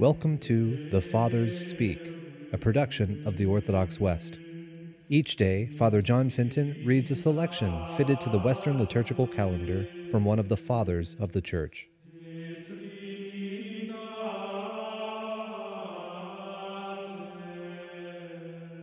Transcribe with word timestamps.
Welcome 0.00 0.38
to 0.38 0.88
The 0.88 1.02
Fathers 1.02 1.68
Speak, 1.68 2.00
a 2.54 2.56
production 2.56 3.22
of 3.26 3.36
the 3.36 3.44
Orthodox 3.44 4.00
West. 4.00 4.38
Each 5.10 5.36
day, 5.36 5.66
Father 5.76 6.00
John 6.00 6.30
Fenton 6.30 6.82
reads 6.86 7.10
a 7.10 7.14
selection 7.14 7.86
fitted 7.98 8.18
to 8.22 8.30
the 8.30 8.38
Western 8.38 8.78
liturgical 8.78 9.26
calendar 9.26 9.86
from 10.10 10.24
one 10.24 10.38
of 10.38 10.48
the 10.48 10.56
Fathers 10.56 11.16
of 11.20 11.32
the 11.32 11.42
Church. 11.42 11.86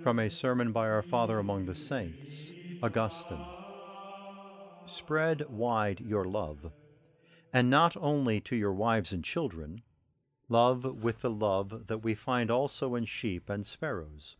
From 0.03 0.19
a 0.19 0.29
sermon 0.29 0.71
by 0.71 0.87
our 0.87 1.01
Father 1.01 1.39
among 1.39 1.65
the 1.65 1.73
Saints, 1.73 2.51
Augustine. 2.83 3.43
Spread 4.85 5.49
wide 5.49 5.99
your 5.99 6.25
love, 6.25 6.71
and 7.51 7.71
not 7.71 7.97
only 7.97 8.39
to 8.41 8.55
your 8.55 8.73
wives 8.73 9.11
and 9.11 9.23
children 9.23 9.81
love 10.49 11.03
with 11.03 11.21
the 11.21 11.29
love 11.29 11.87
that 11.87 12.03
we 12.03 12.15
find 12.15 12.49
also 12.49 12.95
in 12.95 13.05
sheep 13.05 13.49
and 13.49 13.65
sparrows. 13.65 14.37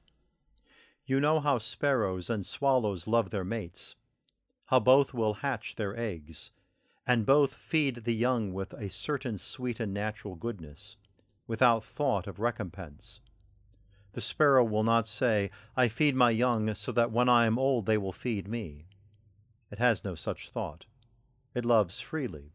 You 1.06 1.20
know 1.20 1.40
how 1.40 1.58
sparrows 1.58 2.30
and 2.30 2.46
swallows 2.46 3.08
love 3.08 3.30
their 3.30 3.44
mates, 3.44 3.96
how 4.66 4.80
both 4.80 5.14
will 5.14 5.36
hatch 5.36 5.76
their 5.76 5.98
eggs, 5.98 6.52
and 7.06 7.26
both 7.26 7.54
feed 7.54 8.04
the 8.04 8.16
young 8.16 8.54
with 8.54 8.74
a 8.74 8.90
certain 8.90 9.38
sweet 9.38 9.80
and 9.80 9.94
natural 9.94 10.36
goodness, 10.36 10.98
without 11.46 11.84
thought 11.84 12.28
of 12.28 12.40
recompense. 12.40 13.22
The 14.14 14.22
sparrow 14.22 14.64
will 14.64 14.84
not 14.84 15.08
say, 15.08 15.52
I 15.76 15.88
feed 15.88 16.16
my 16.16 16.32
young 16.32 16.74
so 16.74 16.92
that 16.94 17.12
when 17.12 17.30
I 17.30 17.46
am 17.46 17.60
old 17.60 17.86
they 17.86 17.98
will 17.98 18.14
feed 18.14 18.48
me. 18.48 18.86
It 19.72 19.80
has 19.80 20.04
no 20.04 20.16
such 20.16 20.50
thought. 20.50 20.86
It 21.54 21.66
loves 21.66 22.00
freely. 22.00 22.52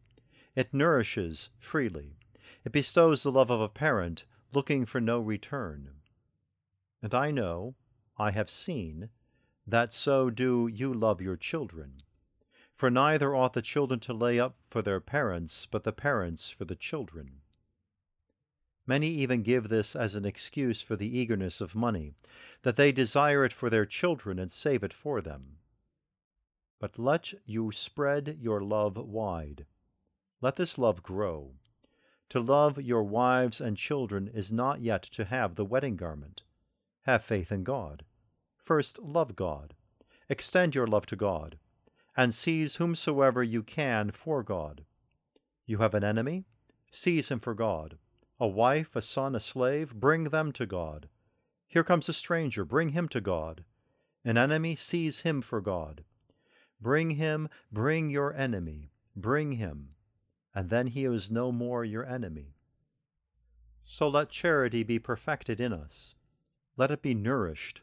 It 0.55 0.73
nourishes 0.73 1.49
freely 1.59 2.17
it 2.63 2.71
bestows 2.71 3.23
the 3.23 3.31
love 3.31 3.49
of 3.49 3.61
a 3.61 3.69
parent 3.69 4.25
looking 4.53 4.85
for 4.85 5.01
no 5.01 5.19
return. 5.19 5.89
And 7.01 7.13
I 7.13 7.31
know, 7.31 7.75
I 8.17 8.31
have 8.31 8.49
seen, 8.49 9.09
that 9.65 9.93
so 9.93 10.29
do 10.29 10.69
you 10.71 10.93
love 10.93 11.21
your 11.21 11.37
children. 11.37 12.01
For 12.73 12.89
neither 12.89 13.35
ought 13.35 13.53
the 13.53 13.61
children 13.61 13.99
to 14.01 14.13
lay 14.13 14.39
up 14.39 14.57
for 14.67 14.81
their 14.81 14.99
parents, 14.99 15.67
but 15.69 15.83
the 15.83 15.93
parents 15.93 16.49
for 16.49 16.65
the 16.65 16.75
children. 16.75 17.41
Many 18.85 19.07
even 19.07 19.43
give 19.43 19.69
this 19.69 19.95
as 19.95 20.15
an 20.15 20.25
excuse 20.25 20.81
for 20.81 20.95
the 20.95 21.17
eagerness 21.17 21.61
of 21.61 21.75
money, 21.75 22.13
that 22.63 22.75
they 22.75 22.91
desire 22.91 23.45
it 23.45 23.53
for 23.53 23.69
their 23.69 23.85
children 23.85 24.39
and 24.39 24.51
save 24.51 24.83
it 24.83 24.91
for 24.91 25.21
them. 25.21 25.57
But 26.79 26.99
let 26.99 27.33
you 27.45 27.71
spread 27.71 28.37
your 28.41 28.61
love 28.61 28.97
wide. 28.97 29.65
Let 30.41 30.57
this 30.57 30.77
love 30.77 31.01
grow. 31.01 31.51
To 32.33 32.39
love 32.39 32.81
your 32.81 33.03
wives 33.03 33.61
and 33.61 33.77
children 33.77 34.27
is 34.27 34.51
not 34.51 34.81
yet 34.81 35.03
to 35.03 35.25
have 35.25 35.53
the 35.53 35.63
wedding 35.63 35.95
garment. 35.95 36.41
Have 37.03 37.23
faith 37.23 37.51
in 37.51 37.63
God. 37.63 38.01
First, 38.57 38.97
love 38.97 39.35
God. 39.35 39.75
Extend 40.29 40.73
your 40.73 40.87
love 40.87 41.05
to 41.05 41.15
God, 41.15 41.59
and 42.17 42.33
seize 42.33 42.77
whomsoever 42.77 43.43
you 43.43 43.61
can 43.61 44.09
for 44.09 44.41
God. 44.41 44.83
You 45.67 45.77
have 45.77 45.93
an 45.93 46.03
enemy? 46.03 46.45
Seize 46.89 47.29
him 47.29 47.39
for 47.39 47.53
God. 47.53 47.99
A 48.39 48.47
wife, 48.47 48.95
a 48.95 49.01
son, 49.03 49.35
a 49.35 49.39
slave? 49.39 49.93
Bring 49.93 50.23
them 50.23 50.51
to 50.53 50.65
God. 50.65 51.09
Here 51.67 51.83
comes 51.83 52.09
a 52.09 52.13
stranger, 52.13 52.65
bring 52.65 52.89
him 52.93 53.07
to 53.09 53.21
God. 53.21 53.63
An 54.25 54.39
enemy, 54.39 54.75
seize 54.75 55.19
him 55.19 55.43
for 55.43 55.61
God. 55.61 56.03
Bring 56.81 57.11
him, 57.11 57.47
bring 57.71 58.09
your 58.09 58.33
enemy, 58.33 58.89
bring 59.15 59.51
him 59.51 59.89
and 60.55 60.69
then 60.69 60.87
he 60.87 61.05
is 61.05 61.31
no 61.31 61.51
more 61.51 61.83
your 61.83 62.05
enemy. 62.05 62.55
So 63.85 64.07
let 64.07 64.29
charity 64.29 64.83
be 64.83 64.99
perfected 64.99 65.59
in 65.59 65.73
us. 65.73 66.15
Let 66.77 66.91
it 66.91 67.01
be 67.01 67.13
nourished, 67.13 67.81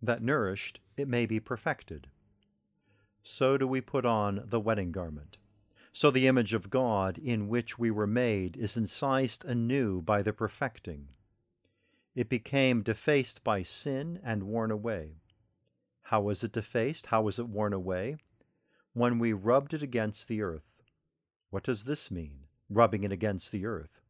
that 0.00 0.22
nourished 0.22 0.80
it 0.96 1.08
may 1.08 1.26
be 1.26 1.40
perfected. 1.40 2.08
So 3.22 3.56
do 3.56 3.66
we 3.66 3.80
put 3.80 4.04
on 4.04 4.44
the 4.46 4.60
wedding 4.60 4.92
garment. 4.92 5.38
So 5.92 6.10
the 6.10 6.26
image 6.26 6.54
of 6.54 6.70
God 6.70 7.18
in 7.18 7.48
which 7.48 7.78
we 7.78 7.90
were 7.90 8.06
made 8.06 8.56
is 8.56 8.76
incised 8.76 9.44
anew 9.44 10.00
by 10.00 10.22
the 10.22 10.32
perfecting. 10.32 11.08
It 12.14 12.28
became 12.28 12.82
defaced 12.82 13.44
by 13.44 13.62
sin 13.62 14.18
and 14.24 14.44
worn 14.44 14.70
away. 14.70 15.16
How 16.04 16.22
was 16.22 16.42
it 16.42 16.52
defaced? 16.52 17.06
How 17.06 17.22
was 17.22 17.38
it 17.38 17.48
worn 17.48 17.72
away? 17.72 18.16
When 18.92 19.18
we 19.18 19.32
rubbed 19.32 19.74
it 19.74 19.82
against 19.82 20.28
the 20.28 20.42
earth. 20.42 20.71
What 21.52 21.64
does 21.64 21.84
this 21.84 22.10
mean, 22.10 22.46
rubbing 22.70 23.04
it 23.04 23.12
against 23.12 23.52
the 23.52 23.66
earth? 23.66 24.00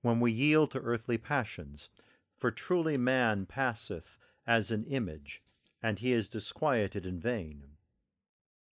When 0.00 0.20
we 0.20 0.32
yield 0.32 0.70
to 0.70 0.80
earthly 0.80 1.18
passions, 1.18 1.90
for 2.34 2.50
truly 2.50 2.96
man 2.96 3.44
passeth 3.44 4.16
as 4.46 4.70
an 4.70 4.84
image, 4.84 5.42
and 5.82 5.98
he 5.98 6.14
is 6.14 6.30
disquieted 6.30 7.04
in 7.04 7.20
vain. 7.20 7.76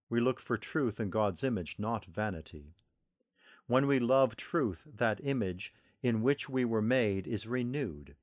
We 0.10 0.20
look 0.20 0.42
for 0.42 0.58
truth 0.58 1.00
in 1.00 1.10
God's 1.10 1.42
image, 1.42 1.80
not 1.80 2.04
vanity. 2.04 2.76
When 3.66 3.88
we 3.88 4.00
love 4.00 4.36
truth, 4.36 4.86
that 4.94 5.22
image 5.24 5.74
in 6.04 6.22
which 6.22 6.50
we 6.50 6.66
were 6.66 6.82
made 6.82 7.26
is 7.26 7.48
renewed, 7.48 8.18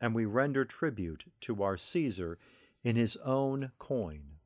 and 0.00 0.16
we 0.16 0.24
render 0.24 0.64
tribute 0.64 1.26
to 1.42 1.62
our 1.62 1.76
Caesar 1.76 2.40
in 2.82 2.96
his 2.96 3.16
own 3.18 3.70
coin. 3.78 4.40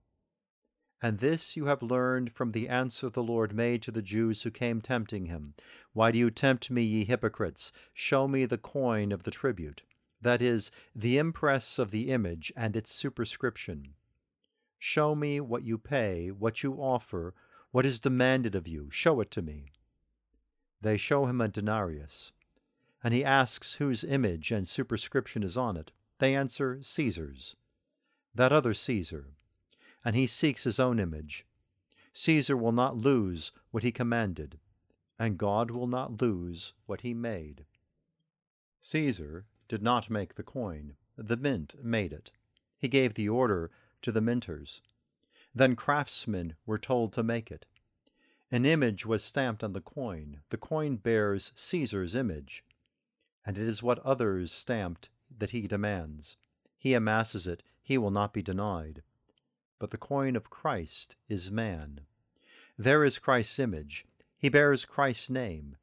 And 1.07 1.21
this 1.21 1.57
you 1.57 1.67
have 1.67 1.85
learned 1.85 2.33
from 2.33 2.51
the 2.51 2.69
answer 2.69 3.09
the 3.09 3.23
Lord 3.23 3.55
made 3.55 3.81
to 3.83 3.93
the 3.93 4.03
Jews 4.03 4.43
who 4.43 4.51
came 4.51 4.81
tempting 4.81 5.27
him. 5.27 5.55
Why 5.93 6.11
do 6.11 6.19
you 6.19 6.33
tempt 6.33 6.69
me, 6.69 6.83
ye 6.83 7.05
hypocrites? 7.05 7.71
Show 7.95 8.27
me 8.27 8.45
the 8.45 8.59
coin 8.59 9.13
of 9.13 9.23
the 9.23 9.31
tribute, 9.31 9.85
that 10.21 10.43
is, 10.43 10.73
the 10.97 11.17
impress 11.17 11.79
of 11.79 11.93
the 11.93 12.11
image 12.11 12.53
and 12.57 12.75
its 12.75 12.91
superscription. 12.91 13.95
Show 14.81 15.15
me 15.15 15.39
what 15.39 15.63
you 15.63 15.79
pay, 15.79 16.33
what 16.33 16.65
you 16.65 16.73
offer, 16.75 17.35
what 17.71 17.87
is 17.87 18.01
demanded 18.01 18.57
of 18.57 18.67
you. 18.67 18.89
Show 18.91 19.21
it 19.21 19.31
to 19.31 19.43
me. 19.43 19.67
They 20.81 20.97
show 20.97 21.27
him 21.27 21.41
a 21.41 21.47
denarius, 21.47 22.33
and 23.05 23.15
he 23.15 23.25
asks 23.25 23.75
whose 23.75 24.03
image 24.03 24.51
and 24.51 24.67
superscription 24.67 25.45
is 25.45 25.57
on 25.57 25.77
it. 25.77 25.93
They 26.19 26.35
answer, 26.35 26.81
Caesar's. 26.83 27.55
That 28.35 28.51
other 28.51 28.75
Caesar, 28.75 29.36
and 30.07 30.15
he 30.15 30.29
seeks 30.29 30.63
his 30.63 30.79
own 30.79 31.01
image. 31.01 31.45
Caesar 32.13 32.57
will 32.57 32.71
not 32.71 32.97
lose 32.97 33.51
what 33.73 33.83
he 33.83 33.91
commanded, 33.91 34.61
and 35.19 35.37
God 35.37 35.73
will 35.73 35.89
not 35.89 36.23
lose 36.23 36.75
what 36.87 37.01
he 37.01 37.13
made. 37.13 37.65
Caesar 38.81 39.47
did 39.67 39.83
not 39.83 40.09
make 40.09 40.37
the 40.37 40.45
coin, 40.45 40.95
the 41.19 41.37
mint 41.37 41.75
made 41.83 42.13
it. 42.13 42.31
He 42.79 42.87
gave 42.87 43.15
the 43.15 43.29
order 43.29 43.73
to 44.03 44.13
the 44.13 44.21
minters. 44.21 44.81
Then 45.53 45.75
craftsmen 45.75 46.55
were 46.65 46.79
told 46.79 47.13
to 47.15 47.25
make 47.25 47.51
it. 47.51 47.67
An 48.53 48.65
image 48.65 49.07
was 49.07 49.25
stamped 49.25 49.65
on 49.65 49.73
the 49.73 49.81
coin. 49.81 50.39
The 50.51 50.57
coin 50.57 50.97
bears 50.99 51.51
Caesar's 51.57 52.15
image, 52.15 52.63
and 53.45 53.59
it 53.59 53.67
is 53.67 53.83
what 53.83 53.99
others 54.07 54.53
stamped 54.53 55.09
that 55.37 55.51
he 55.51 55.67
demands. 55.67 56.37
He 56.79 56.95
amasses 56.95 57.49
it, 57.49 57.65
he 57.83 57.99
will 57.99 58.13
not 58.13 58.33
be 58.33 58.41
denied 58.41 59.03
but 59.79 59.91
the 59.91 59.99
coin 59.99 60.37
of 60.37 60.51
Christ 60.51 61.17
is 61.29 61.51
man. 61.51 62.01
There 62.79 63.05
is 63.05 63.19
Christ's 63.19 63.59
image. 63.59 64.05
He 64.39 64.49
bears 64.49 64.85
Christ's 64.85 65.31
name. 65.31 65.77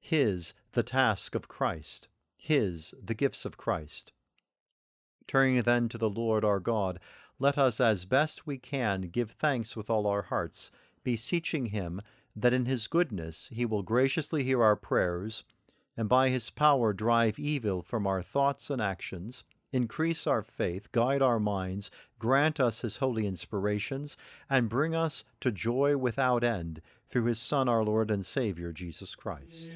His 0.00 0.54
the 0.72 0.82
task 0.82 1.34
of 1.34 1.48
Christ. 1.48 2.08
His 2.36 2.94
the 3.02 3.14
gifts 3.14 3.44
of 3.44 3.56
Christ. 3.56 4.12
Turning 5.26 5.62
then 5.62 5.88
to 5.88 5.98
the 5.98 6.10
Lord 6.10 6.44
our 6.44 6.60
God, 6.60 7.00
let 7.38 7.56
us 7.56 7.80
as 7.80 8.04
best 8.04 8.46
we 8.46 8.58
can 8.58 9.02
give 9.02 9.30
thanks 9.30 9.74
with 9.74 9.88
all 9.88 10.06
our 10.06 10.22
hearts, 10.22 10.70
beseeching 11.02 11.66
him 11.66 12.02
that 12.36 12.52
in 12.52 12.66
his 12.66 12.86
goodness 12.86 13.48
he 13.52 13.64
will 13.64 13.82
graciously 13.82 14.44
hear 14.44 14.62
our 14.62 14.76
prayers, 14.76 15.44
and 15.96 16.08
by 16.08 16.28
his 16.28 16.50
power 16.50 16.92
drive 16.92 17.38
evil 17.38 17.82
from 17.82 18.06
our 18.06 18.22
thoughts 18.22 18.70
and 18.70 18.82
actions 18.82 19.44
increase 19.74 20.26
our 20.26 20.42
faith, 20.42 20.92
guide 20.92 21.20
our 21.20 21.40
minds, 21.40 21.90
grant 22.18 22.60
us 22.60 22.80
his 22.82 22.98
holy 22.98 23.26
inspirations, 23.26 24.16
and 24.48 24.68
bring 24.68 24.94
us 24.94 25.24
to 25.40 25.50
joy 25.50 25.96
without 25.96 26.44
end 26.44 26.80
through 27.10 27.24
his 27.24 27.40
Son, 27.40 27.68
our 27.68 27.84
Lord 27.84 28.10
and 28.10 28.24
Savior, 28.24 28.72
Jesus 28.72 29.14
Christ. 29.14 29.72